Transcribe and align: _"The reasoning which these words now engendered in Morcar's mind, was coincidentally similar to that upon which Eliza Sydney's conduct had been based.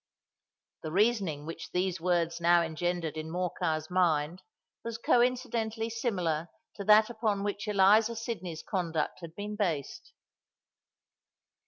_"The 0.81 0.91
reasoning 0.91 1.45
which 1.45 1.69
these 1.73 2.01
words 2.01 2.41
now 2.41 2.63
engendered 2.63 3.17
in 3.17 3.29
Morcar's 3.29 3.91
mind, 3.91 4.41
was 4.83 4.97
coincidentally 4.97 5.91
similar 5.91 6.47
to 6.77 6.83
that 6.85 7.11
upon 7.11 7.43
which 7.43 7.67
Eliza 7.67 8.15
Sydney's 8.15 8.63
conduct 8.63 9.19
had 9.19 9.35
been 9.35 9.55
based. 9.55 10.13